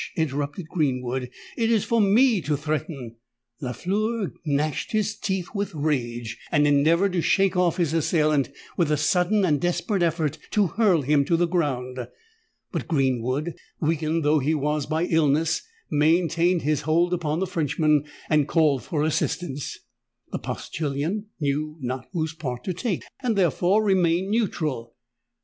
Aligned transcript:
interrupted 0.15 0.67
Greenwood: 0.67 1.29
"it 1.55 1.69
is 1.69 1.83
for 1.85 2.01
me 2.01 2.41
to 2.41 2.57
threaten!" 2.57 3.17
Lafleur 3.61 4.33
gnashed 4.43 4.93
his 4.93 5.15
teeth 5.15 5.49
with 5.53 5.75
rage, 5.75 6.39
and 6.51 6.65
endeavoured 6.65 7.13
to 7.13 7.21
shake 7.21 7.55
off 7.55 7.77
his 7.77 7.93
assailant 7.93 8.49
with 8.75 8.89
a 8.91 8.97
sudden 8.97 9.45
and 9.45 9.61
desperate 9.61 10.01
effort 10.01 10.39
to 10.49 10.65
hurl 10.65 11.03
him 11.03 11.23
to 11.25 11.37
the 11.37 11.47
ground. 11.47 11.99
But 12.71 12.87
Greenwood, 12.87 13.53
weakened 13.79 14.25
though 14.25 14.39
he 14.39 14.55
was 14.55 14.87
by 14.87 15.05
illness, 15.05 15.61
maintained 15.91 16.63
his 16.63 16.81
hold 16.81 17.13
upon 17.13 17.39
the 17.39 17.45
Frenchman, 17.45 18.05
and 18.27 18.47
called 18.47 18.81
for 18.81 19.03
assistance. 19.03 19.81
The 20.31 20.39
postillion 20.39 21.27
knew 21.39 21.77
not 21.79 22.09
whose 22.11 22.33
part 22.33 22.63
to 22.63 22.73
take, 22.73 23.03
and 23.21 23.35
therefore 23.35 23.83
remained 23.83 24.31
neutral. 24.31 24.95